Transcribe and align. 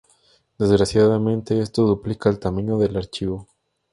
Desgraciadamente 0.57 1.59
esto 1.61 1.83
duplica 1.85 2.27
el 2.31 2.39
tamaño 2.39 2.79
del 2.79 2.97
archivo. 2.97 3.47